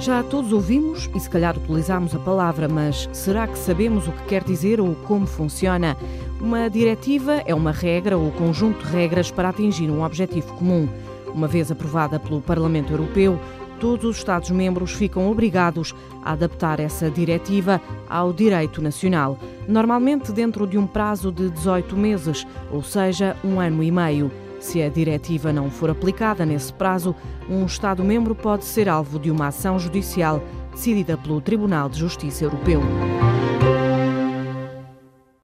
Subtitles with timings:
[0.00, 4.22] Já todos ouvimos e se calhar utilizamos a palavra, mas será que sabemos o que
[4.28, 5.94] quer dizer ou como funciona?
[6.40, 10.88] Uma diretiva é uma regra ou conjunto de regras para atingir um objetivo comum.
[11.34, 13.38] Uma vez aprovada pelo Parlamento Europeu,
[13.78, 15.94] todos os Estados-membros ficam obrigados
[16.24, 17.78] a adaptar essa diretiva
[18.08, 19.38] ao direito nacional,
[19.68, 24.30] normalmente dentro de um prazo de 18 meses, ou seja, um ano e meio.
[24.60, 27.16] Se a diretiva não for aplicada nesse prazo,
[27.48, 32.80] um Estado-membro pode ser alvo de uma ação judicial decidida pelo Tribunal de Justiça Europeu.